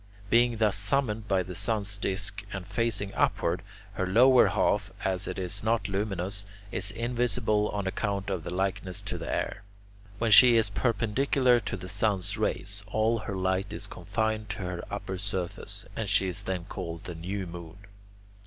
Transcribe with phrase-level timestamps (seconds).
[0.31, 3.61] Being thus summoned by the sun's disc and facing upward,
[3.93, 8.99] her lower half, as it is not luminous, is invisible on account of its likeness
[9.03, 9.61] to the air.
[10.17, 14.83] When she is perpendicular to the sun's rays, all her light is confined to her
[14.89, 17.77] upper surface, and she is then called the new moon.